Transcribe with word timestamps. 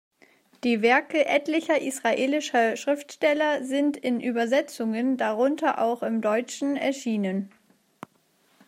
Die 0.63 0.81
Werke 0.81 1.27
etlicher 1.27 1.79
israelischer 1.79 2.75
Schriftsteller 2.75 3.63
sind 3.63 3.97
in 3.97 4.19
Übersetzungen, 4.19 5.15
darunter 5.15 5.77
auch 5.79 6.01
im 6.01 6.21
Deutschen, 6.21 6.75
erschienen. 6.75 7.51